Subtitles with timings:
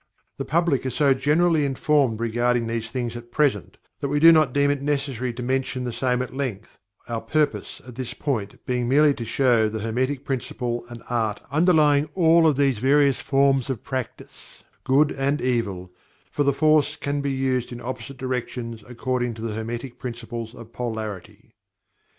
[0.37, 4.51] The public are so generally informed regarding these things at present, that we do not
[4.51, 8.89] deem it necessary to mention the same at length, our purpose at this point being
[8.89, 13.83] merely to show the Hermetic Principle and Art underlying all of these various forms of
[13.83, 15.91] practice, good and evil,
[16.31, 20.73] for the force can be used in opposite directions according to the Hermetic Principles of
[20.73, 21.53] Polarity.